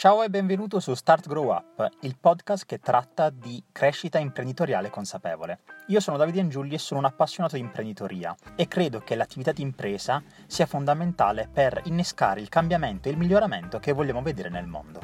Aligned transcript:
Ciao 0.00 0.22
e 0.22 0.30
benvenuto 0.30 0.80
su 0.80 0.94
Start 0.94 1.28
Grow 1.28 1.50
Up, 1.50 1.86
il 2.00 2.16
podcast 2.18 2.64
che 2.64 2.78
tratta 2.78 3.28
di 3.28 3.62
crescita 3.70 4.18
imprenditoriale 4.18 4.88
consapevole. 4.88 5.58
Io 5.88 6.00
sono 6.00 6.16
Davide 6.16 6.40
Angiulli 6.40 6.72
e 6.72 6.78
sono 6.78 7.00
un 7.00 7.04
appassionato 7.04 7.56
di 7.56 7.60
imprenditoria 7.60 8.34
e 8.56 8.66
credo 8.66 9.00
che 9.00 9.14
l'attività 9.14 9.52
di 9.52 9.60
impresa 9.60 10.22
sia 10.46 10.64
fondamentale 10.64 11.50
per 11.52 11.82
innescare 11.84 12.40
il 12.40 12.48
cambiamento 12.48 13.08
e 13.08 13.10
il 13.10 13.18
miglioramento 13.18 13.78
che 13.78 13.92
vogliamo 13.92 14.22
vedere 14.22 14.48
nel 14.48 14.66
mondo. 14.66 15.00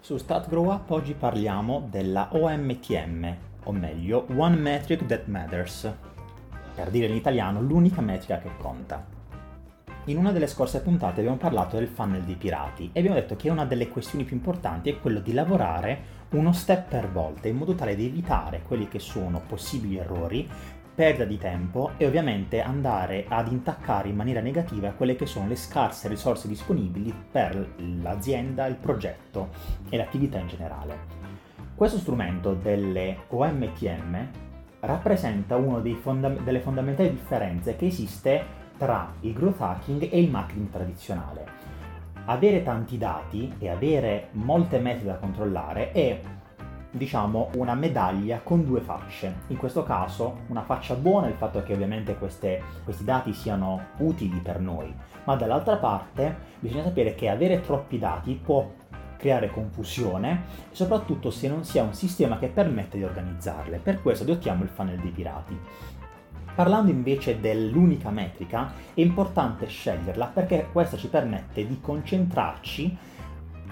Su 0.00 0.16
Start 0.16 0.48
Grow 0.48 0.70
Up 0.70 0.90
oggi 0.90 1.12
parliamo 1.12 1.86
della 1.90 2.28
OMTM, 2.30 3.36
o 3.64 3.72
meglio 3.72 4.26
One 4.34 4.56
Metric 4.56 5.04
That 5.04 5.26
Matters, 5.26 5.92
per 6.74 6.88
dire 6.88 7.08
in 7.08 7.14
italiano 7.14 7.60
l'unica 7.60 8.00
metrica 8.00 8.38
che 8.38 8.56
conta. 8.56 9.13
In 10.06 10.18
una 10.18 10.32
delle 10.32 10.48
scorse 10.48 10.82
puntate 10.82 11.20
abbiamo 11.20 11.38
parlato 11.38 11.78
del 11.78 11.88
funnel 11.88 12.24
dei 12.24 12.34
pirati 12.34 12.90
e 12.92 12.98
abbiamo 12.98 13.16
detto 13.16 13.36
che 13.36 13.48
una 13.48 13.64
delle 13.64 13.88
questioni 13.88 14.24
più 14.24 14.36
importanti 14.36 14.90
è 14.90 15.00
quello 15.00 15.18
di 15.18 15.32
lavorare 15.32 16.22
uno 16.32 16.52
step 16.52 16.90
per 16.90 17.10
volta 17.10 17.48
in 17.48 17.56
modo 17.56 17.74
tale 17.74 17.96
da 17.96 18.02
evitare 18.02 18.60
quelli 18.66 18.86
che 18.86 18.98
sono 18.98 19.40
possibili 19.46 19.96
errori, 19.96 20.46
perdita 20.94 21.24
di 21.24 21.38
tempo 21.38 21.92
e 21.96 22.04
ovviamente 22.06 22.60
andare 22.60 23.24
ad 23.26 23.50
intaccare 23.50 24.10
in 24.10 24.16
maniera 24.16 24.40
negativa 24.40 24.90
quelle 24.90 25.16
che 25.16 25.24
sono 25.24 25.48
le 25.48 25.56
scarse 25.56 26.06
risorse 26.08 26.48
disponibili 26.48 27.14
per 27.30 27.74
l'azienda, 28.02 28.66
il 28.66 28.76
progetto 28.76 29.48
e 29.88 29.96
l'attività 29.96 30.38
in 30.38 30.48
generale. 30.48 30.98
Questo 31.74 31.96
strumento 31.96 32.52
delle 32.52 33.24
OMTM 33.28 34.28
rappresenta 34.80 35.56
una 35.56 35.82
fonda- 35.94 36.28
delle 36.28 36.60
fondamentali 36.60 37.10
differenze 37.10 37.74
che 37.74 37.86
esiste 37.86 38.63
tra 38.76 39.12
il 39.20 39.32
growth 39.32 39.60
hacking 39.60 40.08
e 40.10 40.20
il 40.20 40.30
marketing 40.30 40.70
tradizionale. 40.70 41.46
Avere 42.26 42.62
tanti 42.62 42.96
dati 42.96 43.52
e 43.58 43.68
avere 43.68 44.28
molte 44.32 44.78
metri 44.78 45.04
da 45.04 45.16
controllare 45.16 45.92
è 45.92 46.20
diciamo 46.90 47.50
una 47.56 47.74
medaglia 47.74 48.40
con 48.42 48.64
due 48.64 48.80
facce. 48.80 49.40
In 49.48 49.56
questo 49.56 49.82
caso 49.82 50.42
una 50.46 50.62
faccia 50.62 50.94
buona 50.94 51.26
è 51.26 51.30
il 51.30 51.36
fatto 51.36 51.62
che 51.62 51.72
ovviamente 51.72 52.16
queste, 52.16 52.62
questi 52.84 53.04
dati 53.04 53.32
siano 53.32 53.88
utili 53.98 54.38
per 54.38 54.60
noi, 54.60 54.94
ma 55.24 55.34
dall'altra 55.34 55.76
parte 55.76 56.36
bisogna 56.60 56.84
sapere 56.84 57.14
che 57.14 57.28
avere 57.28 57.60
troppi 57.60 57.98
dati 57.98 58.34
può 58.34 58.70
creare 59.16 59.50
confusione, 59.50 60.44
soprattutto 60.70 61.30
se 61.30 61.48
non 61.48 61.64
si 61.64 61.78
ha 61.78 61.82
un 61.82 61.94
sistema 61.94 62.38
che 62.38 62.48
permette 62.48 62.98
di 62.98 63.04
organizzarle. 63.04 63.78
Per 63.78 64.02
questo 64.02 64.24
adottiamo 64.24 64.62
il 64.62 64.68
funnel 64.68 64.98
dei 64.98 65.10
pirati. 65.10 65.58
Parlando 66.54 66.90
invece 66.90 67.40
dell'unica 67.40 68.10
metrica, 68.10 68.72
è 68.94 69.00
importante 69.00 69.66
sceglierla 69.66 70.26
perché 70.26 70.68
questa 70.70 70.96
ci 70.96 71.08
permette 71.08 71.66
di 71.66 71.80
concentrarci 71.80 72.96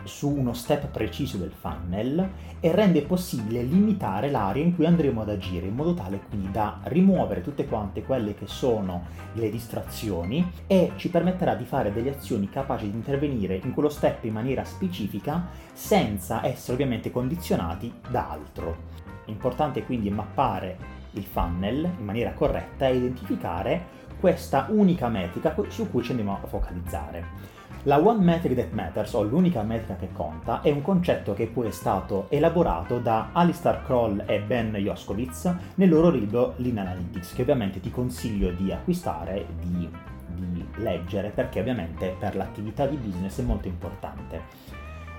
su 0.04 0.28
uno 0.28 0.52
step 0.52 0.86
preciso 0.86 1.36
del 1.36 1.52
funnel 1.52 2.28
e 2.58 2.72
rende 2.72 3.02
possibile 3.02 3.62
limitare 3.62 4.32
l'area 4.32 4.64
in 4.64 4.74
cui 4.74 4.84
andremo 4.84 5.22
ad 5.22 5.28
agire 5.28 5.66
in 5.66 5.74
modo 5.74 5.94
tale 5.94 6.20
quindi 6.28 6.50
da 6.50 6.80
rimuovere 6.84 7.40
tutte 7.40 7.66
quante 7.66 8.02
quelle 8.02 8.34
che 8.34 8.48
sono 8.48 9.04
le 9.34 9.48
distrazioni 9.48 10.50
e 10.66 10.92
ci 10.96 11.08
permetterà 11.08 11.54
di 11.54 11.64
fare 11.64 11.92
delle 11.92 12.16
azioni 12.16 12.48
capaci 12.48 12.90
di 12.90 12.96
intervenire 12.96 13.60
in 13.62 13.72
quello 13.72 13.88
step 13.88 14.24
in 14.24 14.32
maniera 14.32 14.64
specifica 14.64 15.46
senza 15.72 16.44
essere 16.44 16.72
ovviamente 16.72 17.12
condizionati 17.12 17.92
da 18.10 18.28
altro. 18.28 18.90
È 19.24 19.30
importante 19.30 19.84
quindi 19.84 20.10
mappare 20.10 21.01
il 21.12 21.24
funnel 21.24 21.84
in 21.98 22.04
maniera 22.04 22.32
corretta 22.32 22.86
e 22.86 22.96
identificare 22.96 24.00
questa 24.18 24.66
unica 24.70 25.08
metrica 25.08 25.54
su 25.68 25.90
cui 25.90 26.02
ci 26.02 26.10
andiamo 26.10 26.38
a 26.40 26.46
focalizzare. 26.46 27.60
La 27.84 27.98
One 27.98 28.22
Metric 28.22 28.54
That 28.56 28.70
Matters, 28.70 29.12
o 29.14 29.22
l'unica 29.22 29.62
metrica 29.62 29.96
che 29.96 30.12
conta, 30.12 30.60
è 30.60 30.70
un 30.70 30.82
concetto 30.82 31.34
che 31.34 31.48
poi 31.48 31.66
è 31.66 31.70
stato 31.72 32.26
elaborato 32.28 33.00
da 33.00 33.30
Alistair 33.32 33.82
Kroll 33.82 34.22
e 34.26 34.40
Ben 34.40 34.72
Joskowitz 34.74 35.52
nel 35.74 35.88
loro 35.88 36.08
libro 36.08 36.54
Lean 36.58 36.78
Analytics, 36.78 37.32
che 37.32 37.42
ovviamente 37.42 37.80
ti 37.80 37.90
consiglio 37.90 38.52
di 38.52 38.70
acquistare 38.70 39.46
di, 39.60 39.90
di 40.28 40.64
leggere, 40.76 41.30
perché 41.30 41.58
ovviamente 41.58 42.14
per 42.16 42.36
l'attività 42.36 42.86
di 42.86 42.94
business 42.94 43.40
è 43.40 43.42
molto 43.42 43.66
importante. 43.66 44.42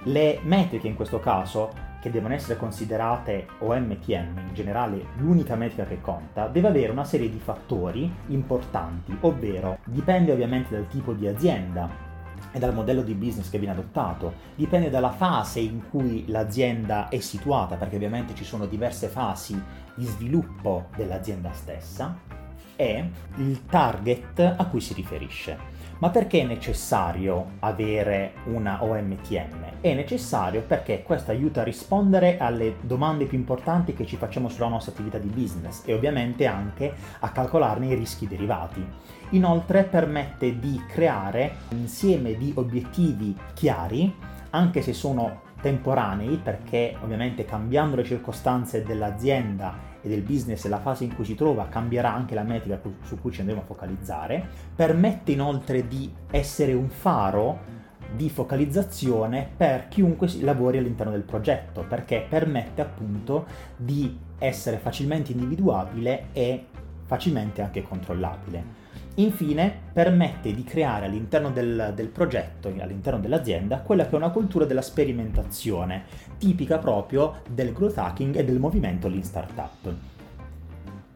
Le 0.04 0.40
metriche 0.44 0.88
in 0.88 0.96
questo 0.96 1.20
caso 1.20 1.92
che 2.04 2.12
devono 2.12 2.34
essere 2.34 2.60
considerate 2.60 3.48
OMTM, 3.60 4.38
in 4.48 4.54
generale 4.54 5.06
l'unica 5.20 5.56
metrica 5.56 5.86
che 5.86 6.02
conta, 6.02 6.48
deve 6.48 6.68
avere 6.68 6.92
una 6.92 7.06
serie 7.06 7.30
di 7.30 7.40
fattori 7.40 8.14
importanti, 8.28 9.16
ovvero 9.22 9.78
dipende 9.86 10.34
ovviamente 10.34 10.76
dal 10.76 10.90
tipo 10.90 11.14
di 11.14 11.28
azienda, 11.28 12.12
e 12.52 12.60
dal 12.60 12.74
modello 12.74 13.04
di 13.04 13.14
business 13.14 13.50
che 13.50 13.58
viene 13.58 13.74
adottato, 13.74 14.34
dipende 14.56 14.90
dalla 14.90 15.12
fase 15.12 15.62
in 15.62 15.90
cui 15.90 16.26
l'azienda 16.28 17.08
è 17.08 17.20
situata, 17.20 17.78
perché 17.78 17.96
ovviamente 17.96 18.36
ci 18.36 18.44
sono 18.44 18.66
diverse 18.66 19.08
fasi 19.08 19.60
di 19.96 20.06
sviluppo 20.06 20.90
dell'azienda 20.98 21.54
stessa, 21.54 22.42
e 22.76 23.10
il 23.36 23.66
target 23.66 24.56
a 24.58 24.66
cui 24.66 24.82
si 24.82 24.94
riferisce. 24.94 25.74
Ma 26.04 26.10
perché 26.10 26.42
è 26.42 26.44
necessario 26.44 27.52
avere 27.60 28.34
una 28.46 28.84
OMTM? 28.84 29.80
È 29.80 29.94
necessario 29.94 30.62
perché 30.62 31.02
questo 31.02 31.32
aiuta 31.32 31.62
a 31.62 31.64
rispondere 31.64 32.38
alle 32.38 32.76
domande 32.82 33.26
più 33.26 33.38
importanti 33.38 33.94
che 33.94 34.06
ci 34.06 34.18
facciamo 34.18 34.50
sulla 34.50 34.68
nostra 34.68 34.92
attività 34.92 35.18
di 35.18 35.30
business 35.30 35.84
e 35.86 35.94
ovviamente 35.94 36.46
anche 36.46 36.94
a 37.20 37.30
calcolarne 37.30 37.88
i 37.88 37.96
rischi 37.96 38.28
derivati. 38.28 38.86
Inoltre 39.30 39.84
permette 39.84 40.60
di 40.60 40.82
creare 40.90 41.56
un 41.70 41.78
insieme 41.78 42.36
di 42.36 42.52
obiettivi 42.56 43.38
chiari, 43.54 44.14
anche 44.50 44.82
se 44.82 44.92
sono 44.92 45.44
temporanei, 45.62 46.36
perché 46.36 46.98
ovviamente 47.02 47.46
cambiando 47.46 47.96
le 47.96 48.04
circostanze 48.04 48.84
dell'azienda 48.84 49.92
e 50.04 50.10
del 50.10 50.22
business 50.22 50.66
e 50.66 50.70
la 50.70 50.80
fase 50.80 51.06
in 51.06 51.16
cui 51.16 51.26
si 51.26 51.34
trova 51.34 51.68
cambierà 51.70 52.14
anche 52.14 52.36
la 52.36 52.44
metrica 52.44 52.80
su 53.02 53.20
cui 53.20 53.32
ci 53.32 53.40
andremo 53.40 53.62
a 53.62 53.66
focalizzare, 53.66 54.46
permette 54.76 55.32
inoltre 55.32 55.88
di 55.88 56.14
essere 56.30 56.74
un 56.74 56.90
faro 56.90 57.82
di 58.14 58.30
focalizzazione 58.30 59.50
per 59.56 59.88
chiunque 59.88 60.30
lavori 60.42 60.78
all'interno 60.78 61.12
del 61.12 61.24
progetto, 61.24 61.84
perché 61.88 62.26
permette 62.30 62.82
appunto 62.82 63.46
di 63.76 64.16
essere 64.38 64.78
facilmente 64.78 65.32
individuabile 65.32 66.28
e 66.34 66.68
facilmente 67.06 67.62
anche 67.62 67.82
controllabile. 67.82 68.83
Infine 69.16 69.72
permette 69.94 70.56
di 70.56 70.64
creare 70.64 71.06
all'interno 71.06 71.52
del, 71.52 71.92
del, 71.96 72.08
progetto, 72.08 72.74
all'interno 72.80 73.20
dell'azienda, 73.20 73.82
quella 73.82 74.08
che 74.08 74.14
è 74.14 74.16
una 74.16 74.32
cultura 74.32 74.66
della 74.66 74.82
sperimentazione, 74.82 76.06
tipica 76.40 76.80
proprio 76.80 77.42
del 77.48 77.74
growth 77.74 78.00
hacking 78.00 78.36
e 78.36 78.44
del 78.44 78.58
movimento 78.58 79.08
Lean 79.08 79.22
Startup. 79.22 79.94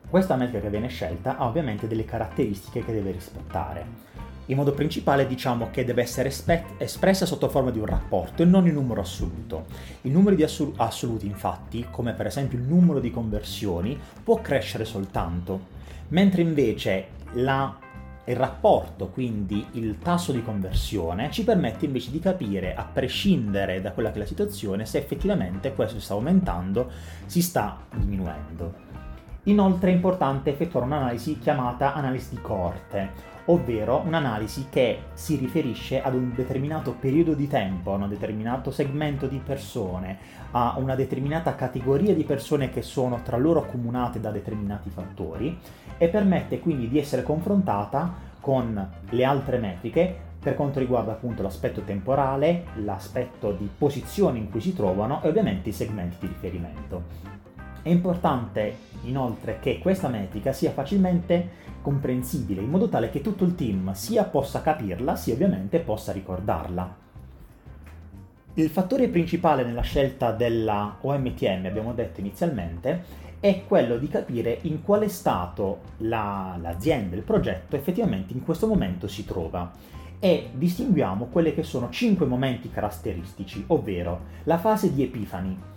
Questa 0.08 0.36
metrica 0.36 0.60
che 0.60 0.70
viene 0.70 0.90
scelta 0.90 1.38
ha 1.38 1.48
ovviamente 1.48 1.88
delle 1.88 2.06
caratteristiche 2.06 2.86
che 2.86 2.94
deve 2.94 3.12
rispettare. 3.12 4.06
In 4.46 4.58
modo 4.58 4.74
principale 4.74 5.26
diciamo 5.26 5.70
che 5.72 5.84
deve 5.84 6.04
essere 6.04 6.32
espressa 6.78 7.26
sotto 7.26 7.50
forma 7.50 7.72
di 7.72 7.80
un 7.80 7.88
rapporto 7.88 8.44
e 8.44 8.46
non 8.46 8.68
in 8.68 8.74
numero 8.74 9.02
assoluto. 9.02 9.66
I 10.04 10.10
numeri 10.12 10.36
di 10.36 10.44
assol- 10.44 10.74
assoluti 10.78 11.26
infatti, 11.26 11.88
come 11.90 12.14
per 12.14 12.28
esempio 12.28 12.60
il 12.60 12.64
numero 12.64 13.00
di 13.00 13.10
conversioni, 13.10 14.00
può 14.24 14.40
crescere 14.40 14.86
soltanto, 14.86 15.76
mentre 16.10 16.44
invece 16.44 17.16
la 17.34 17.76
il 18.28 18.36
rapporto, 18.36 19.08
quindi 19.08 19.66
il 19.74 20.00
tasso 20.00 20.32
di 20.32 20.44
conversione, 20.44 21.32
ci 21.32 21.44
permette 21.44 21.86
invece 21.86 22.12
di 22.12 22.20
capire, 22.20 22.76
a 22.76 22.84
prescindere 22.84 23.82
da 23.82 23.92
quella 23.92 24.10
che 24.10 24.16
è 24.16 24.20
la 24.20 24.26
situazione, 24.26 24.86
se 24.86 24.98
effettivamente 24.98 25.74
questo 25.74 26.00
sta 26.00 26.14
aumentando, 26.14 26.92
si 27.26 27.42
sta 27.42 27.86
diminuendo. 27.96 28.87
Inoltre 29.48 29.92
è 29.92 29.94
importante 29.94 30.50
effettuare 30.50 30.86
un'analisi 30.86 31.40
chiamata 31.40 31.94
analisi 31.94 32.32
di 32.32 32.42
coorte, 32.42 33.12
ovvero 33.46 34.02
un'analisi 34.06 34.68
che 34.70 35.04
si 35.14 35.38
riferisce 35.38 36.02
ad 36.02 36.16
un 36.16 36.34
determinato 36.36 36.92
periodo 36.92 37.34
di 37.34 37.48
tempo, 37.48 37.94
a 37.94 37.96
un 37.96 38.10
determinato 38.10 38.72
segmento 38.72 39.26
di 39.26 39.38
persone, 39.38 40.18
a 40.52 40.76
una 40.78 40.96
determinata 40.96 41.56
categoria 41.56 42.14
di 42.14 42.26
persone 42.26 42.70
che 42.70 42.82
sono 42.82 43.22
tra 43.24 43.38
loro 43.38 43.62
accomunate 43.62 44.20
da 44.20 44.32
determinati 44.32 44.90
fattori 44.90 45.58
e 45.98 46.10
permette 46.10 46.60
quindi 46.60 46.90
di 46.90 47.00
essere 47.00 47.24
confrontata 47.24 48.14
con 48.42 48.90
le 49.10 49.24
altre 49.24 49.60
metriche 49.60 50.26
per 50.42 50.56
quanto 50.56 50.80
riguarda 50.80 51.14
appunto 51.14 51.42
l'aspetto 51.42 51.82
temporale, 51.84 52.66
l'aspetto 52.84 53.54
di 53.54 53.70
posizione 53.78 54.40
in 54.40 54.52
cui 54.52 54.60
si 54.60 54.76
trovano 54.76 55.22
e 55.24 55.30
ovviamente 55.30 55.70
i 55.70 55.74
segmenti 55.74 56.18
di 56.20 56.28
riferimento. 56.28 57.47
È 57.88 57.92
importante 57.92 58.76
inoltre 59.04 59.60
che 59.62 59.80
questa 59.80 60.10
metrica 60.10 60.52
sia 60.52 60.72
facilmente 60.72 61.52
comprensibile 61.82 62.60
in 62.60 62.70
modo 62.70 62.90
tale 62.90 63.10
che 63.10 63.22
tutto 63.22 63.46
il 63.46 63.56
team 63.56 63.94
sia 63.94 64.26
possa 64.26 64.62
capirla 64.62 65.16
sia 65.16 65.34
ovviamente 65.36 65.80
possa 65.80 66.12
ricordarla. 66.12 66.96
Il 68.56 68.70
fattore 68.70 69.08
principale 69.08 69.64
nella 69.64 69.84
scelta 69.84 70.34
della 70.34 70.98
OMTM, 71.00 71.66
abbiamo 71.66 71.94
detto 71.94 72.20
inizialmente, 72.20 73.06
è 73.40 73.64
quello 73.66 73.98
di 73.98 74.10
capire 74.10 74.58
in 74.64 74.84
quale 74.84 75.08
stato 75.08 75.80
la, 76.00 76.58
l'azienda, 76.62 77.16
il 77.16 77.22
progetto 77.22 77.78
effettivamente 77.78 78.34
in 78.34 78.44
questo 78.44 78.68
momento 78.68 79.08
si 79.08 79.24
trova 79.24 79.72
e 80.20 80.50
distinguiamo 80.52 81.28
quelli 81.28 81.54
che 81.54 81.64
sono 81.64 81.90
cinque 81.90 82.26
momenti 82.26 82.70
caratteristici, 82.70 83.64
ovvero 83.68 84.24
la 84.44 84.58
fase 84.58 84.94
di 84.94 85.04
epifani, 85.04 85.76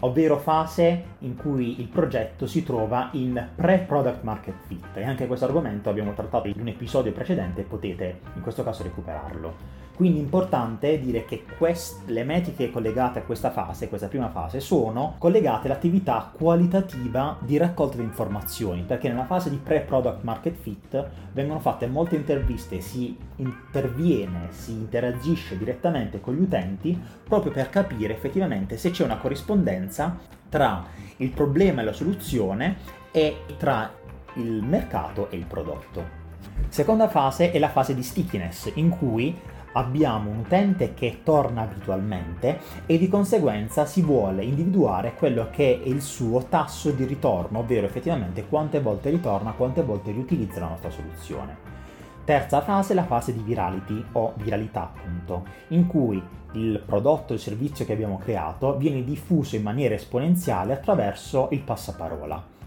ovvero 0.00 0.38
fase 0.38 1.04
in 1.20 1.36
cui 1.36 1.80
il 1.80 1.88
progetto 1.88 2.46
si 2.46 2.62
trova 2.62 3.10
in 3.12 3.48
pre-product 3.54 4.22
market 4.22 4.54
fit. 4.66 4.96
E 4.96 5.04
anche 5.04 5.26
questo 5.26 5.44
argomento 5.44 5.90
abbiamo 5.90 6.14
trattato 6.14 6.48
in 6.48 6.60
un 6.60 6.68
episodio 6.68 7.12
precedente 7.12 7.62
e 7.62 7.64
potete 7.64 8.20
in 8.34 8.42
questo 8.42 8.62
caso 8.62 8.82
recuperarlo. 8.82 9.78
Quindi 10.00 10.20
è 10.20 10.22
importante 10.22 10.98
dire 10.98 11.26
che 11.26 11.44
quest- 11.58 12.08
le 12.08 12.24
metriche 12.24 12.70
collegate 12.70 13.18
a 13.18 13.22
questa 13.22 13.50
fase, 13.50 13.90
questa 13.90 14.08
prima 14.08 14.30
fase, 14.30 14.58
sono 14.58 15.16
collegate 15.18 15.66
all'attività 15.66 16.32
qualitativa 16.32 17.36
di 17.38 17.58
raccolta 17.58 17.98
di 17.98 18.04
informazioni, 18.04 18.80
perché 18.80 19.10
nella 19.10 19.26
fase 19.26 19.50
di 19.50 19.60
pre-product 19.62 20.22
market 20.22 20.56
fit 20.56 21.06
vengono 21.34 21.60
fatte 21.60 21.86
molte 21.86 22.16
interviste, 22.16 22.80
si 22.80 23.14
interviene, 23.36 24.46
si 24.52 24.72
interagisce 24.72 25.58
direttamente 25.58 26.18
con 26.18 26.34
gli 26.34 26.40
utenti 26.40 26.98
proprio 27.28 27.52
per 27.52 27.68
capire 27.68 28.14
effettivamente 28.14 28.78
se 28.78 28.92
c'è 28.92 29.04
una 29.04 29.18
corrispondenza 29.18 30.16
tra 30.48 30.82
il 31.18 31.28
problema 31.28 31.82
e 31.82 31.84
la 31.84 31.92
soluzione 31.92 32.78
e 33.10 33.42
tra 33.58 33.92
il 34.36 34.62
mercato 34.62 35.28
e 35.28 35.36
il 35.36 35.44
prodotto. 35.44 36.18
Seconda 36.68 37.08
fase 37.08 37.50
è 37.50 37.58
la 37.58 37.68
fase 37.68 37.94
di 37.94 38.02
stickiness, 38.02 38.70
in 38.76 38.88
cui 38.88 39.36
abbiamo 39.72 40.30
un 40.30 40.38
utente 40.38 40.94
che 40.94 41.20
torna 41.22 41.62
abitualmente 41.62 42.60
e 42.86 42.98
di 42.98 43.08
conseguenza 43.08 43.86
si 43.86 44.02
vuole 44.02 44.44
individuare 44.44 45.14
quello 45.14 45.48
che 45.50 45.80
è 45.82 45.88
il 45.88 46.02
suo 46.02 46.44
tasso 46.48 46.90
di 46.90 47.04
ritorno, 47.04 47.60
ovvero 47.60 47.86
effettivamente 47.86 48.46
quante 48.46 48.80
volte 48.80 49.10
ritorna, 49.10 49.52
quante 49.52 49.82
volte 49.82 50.12
riutilizza 50.12 50.60
la 50.60 50.68
nostra 50.68 50.90
soluzione. 50.90 51.68
Terza 52.24 52.60
fase, 52.60 52.94
la 52.94 53.04
fase 53.04 53.32
di 53.32 53.40
virality 53.40 54.04
o 54.12 54.34
viralità 54.36 54.82
appunto, 54.82 55.44
in 55.68 55.86
cui 55.86 56.22
il 56.52 56.82
prodotto 56.84 57.32
o 57.32 57.36
il 57.36 57.40
servizio 57.40 57.84
che 57.84 57.92
abbiamo 57.92 58.18
creato 58.18 58.76
viene 58.76 59.04
diffuso 59.04 59.56
in 59.56 59.62
maniera 59.62 59.94
esponenziale 59.94 60.72
attraverso 60.72 61.48
il 61.52 61.60
passaparola. 61.60 62.58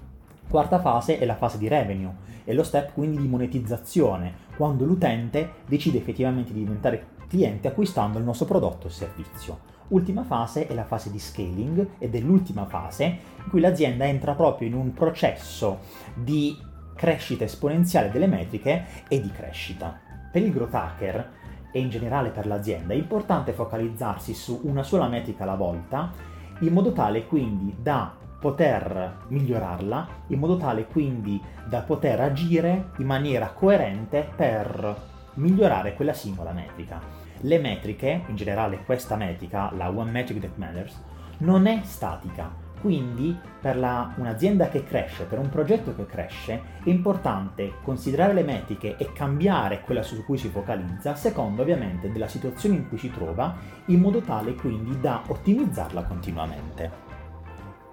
Quarta 0.49 0.79
fase 0.79 1.17
è 1.17 1.25
la 1.25 1.35
fase 1.35 1.57
di 1.57 1.67
revenue, 1.67 2.13
è 2.43 2.53
lo 2.53 2.63
step 2.63 2.93
quindi 2.93 3.17
di 3.17 3.27
monetizzazione, 3.27 4.33
quando 4.55 4.85
l'utente 4.85 5.53
decide 5.65 5.97
effettivamente 5.97 6.53
di 6.53 6.59
diventare 6.59 7.07
cliente 7.27 7.67
acquistando 7.67 8.19
il 8.19 8.23
nostro 8.23 8.45
prodotto 8.45 8.87
o 8.87 8.89
servizio. 8.89 9.71
Ultima 9.87 10.23
fase 10.23 10.67
è 10.67 10.73
la 10.73 10.85
fase 10.85 11.11
di 11.11 11.19
scaling 11.19 11.87
ed 11.97 12.15
è 12.15 12.19
l'ultima 12.19 12.65
fase 12.65 13.03
in 13.05 13.49
cui 13.49 13.59
l'azienda 13.59 14.05
entra 14.05 14.33
proprio 14.33 14.67
in 14.67 14.75
un 14.75 14.93
processo 14.93 15.79
di 16.13 16.55
crescita 16.95 17.43
esponenziale 17.43 18.11
delle 18.11 18.27
metriche 18.27 18.85
e 19.07 19.19
di 19.19 19.31
crescita. 19.31 19.99
Per 20.31 20.41
il 20.41 20.51
growth 20.51 20.73
hacker 20.73 21.31
e 21.71 21.79
in 21.79 21.89
generale 21.89 22.29
per 22.29 22.45
l'azienda 22.45 22.93
è 22.93 22.97
importante 22.97 23.51
focalizzarsi 23.51 24.33
su 24.33 24.61
una 24.63 24.83
sola 24.83 25.07
metrica 25.07 25.43
alla 25.43 25.55
volta 25.55 26.11
in 26.59 26.71
modo 26.71 26.91
tale 26.93 27.25
quindi 27.25 27.75
da 27.77 28.15
poter 28.43 29.19
migliorarla 29.29 30.07
in 30.27 30.39
modo 30.39 30.57
tale 30.57 30.85
quindi 30.85 31.41
da 31.65 31.79
poter 31.79 32.19
agire 32.19 32.89
in 32.97 33.05
maniera 33.05 33.53
coerente 33.53 34.29
per 34.35 35.01
migliorare 35.35 35.93
quella 35.93 36.11
singola 36.11 36.51
metrica. 36.51 36.99
Le 37.39 37.59
metriche, 37.59 38.25
in 38.27 38.35
generale 38.35 38.83
questa 38.83 39.15
metrica, 39.15 39.71
la 39.77 39.89
One 39.89 40.11
Metric 40.11 40.41
That 40.41 40.57
Matters, 40.57 41.01
non 41.37 41.67
è 41.67 41.79
statica, 41.83 42.53
quindi 42.81 43.33
per 43.61 43.77
la, 43.77 44.13
un'azienda 44.17 44.67
che 44.67 44.83
cresce, 44.83 45.23
per 45.23 45.39
un 45.39 45.47
progetto 45.47 45.95
che 45.95 46.05
cresce, 46.05 46.61
è 46.83 46.89
importante 46.89 47.75
considerare 47.81 48.33
le 48.33 48.43
metriche 48.43 48.97
e 48.97 49.13
cambiare 49.13 49.79
quella 49.79 50.03
su 50.03 50.21
cui 50.25 50.37
si 50.37 50.49
focalizza, 50.49 51.11
a 51.11 51.15
seconda 51.15 51.61
ovviamente 51.61 52.11
della 52.11 52.27
situazione 52.27 52.75
in 52.75 52.89
cui 52.89 52.97
si 52.97 53.09
trova, 53.09 53.55
in 53.85 54.01
modo 54.01 54.19
tale 54.19 54.53
quindi 54.55 54.99
da 54.99 55.23
ottimizzarla 55.25 56.03
continuamente. 56.03 57.02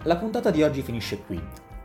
La 0.05 0.17
puntata 0.17 0.50
di 0.50 0.62
oggi 0.62 0.81
finisce 0.81 1.19
qui. 1.19 1.38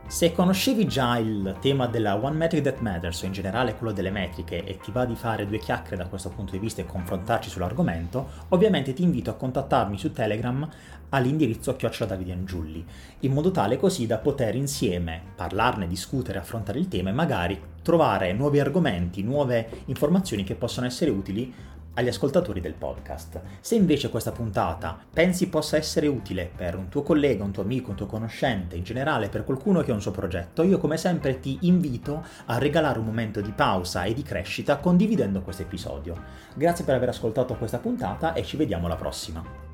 Se 0.06 0.32
conoscevi 0.32 0.86
già 0.86 1.18
il 1.18 1.54
tema 1.60 1.86
della 1.86 2.16
One 2.16 2.36
Metric 2.36 2.62
That 2.62 2.78
Matters 2.78 3.20
o 3.20 3.26
in 3.26 3.32
generale 3.32 3.74
quello 3.74 3.92
delle 3.92 4.10
metriche 4.10 4.64
e 4.64 4.78
ti 4.78 4.90
va 4.90 5.04
di 5.04 5.14
fare 5.14 5.46
due 5.46 5.58
chiacchiere 5.58 5.98
da 5.98 6.08
questo 6.08 6.30
punto 6.30 6.52
di 6.52 6.58
vista 6.58 6.80
e 6.80 6.86
confrontarci 6.86 7.50
sull'argomento, 7.50 8.26
ovviamente 8.48 8.94
ti 8.94 9.02
invito 9.02 9.28
a 9.28 9.34
contattarmi 9.34 9.98
su 9.98 10.12
Telegram 10.12 10.66
all'indirizzo 11.10 11.76
chiocciola 11.76 12.14
Angiulli, 12.14 12.82
in 13.20 13.32
modo 13.32 13.50
tale 13.50 13.76
così 13.76 14.06
da 14.06 14.16
poter 14.16 14.54
insieme 14.54 15.20
parlarne, 15.36 15.86
discutere, 15.86 16.38
affrontare 16.38 16.78
il 16.78 16.88
tema 16.88 17.10
e 17.10 17.12
magari 17.12 17.60
trovare 17.82 18.32
nuovi 18.32 18.60
argomenti, 18.60 19.22
nuove 19.22 19.82
informazioni 19.86 20.42
che 20.42 20.54
possono 20.54 20.86
essere 20.86 21.10
utili 21.10 21.52
agli 21.96 22.08
ascoltatori 22.08 22.60
del 22.60 22.74
podcast. 22.74 23.40
Se 23.60 23.74
invece 23.74 24.08
questa 24.08 24.32
puntata 24.32 24.98
pensi 25.12 25.48
possa 25.48 25.76
essere 25.76 26.06
utile 26.06 26.50
per 26.54 26.76
un 26.76 26.88
tuo 26.88 27.02
collega, 27.02 27.44
un 27.44 27.52
tuo 27.52 27.62
amico, 27.62 27.90
un 27.90 27.96
tuo 27.96 28.06
conoscente, 28.06 28.76
in 28.76 28.84
generale 28.84 29.28
per 29.28 29.44
qualcuno 29.44 29.82
che 29.82 29.90
ha 29.90 29.94
un 29.94 30.00
suo 30.00 30.10
progetto, 30.10 30.62
io 30.62 30.78
come 30.78 30.96
sempre 30.96 31.40
ti 31.40 31.58
invito 31.62 32.24
a 32.46 32.58
regalare 32.58 32.98
un 32.98 33.04
momento 33.06 33.40
di 33.40 33.52
pausa 33.52 34.04
e 34.04 34.14
di 34.14 34.22
crescita 34.22 34.76
condividendo 34.76 35.42
questo 35.42 35.62
episodio. 35.62 36.14
Grazie 36.54 36.84
per 36.84 36.94
aver 36.94 37.08
ascoltato 37.10 37.54
questa 37.56 37.78
puntata 37.78 38.32
e 38.32 38.44
ci 38.44 38.56
vediamo 38.56 38.86
alla 38.86 38.96
prossima. 38.96 39.65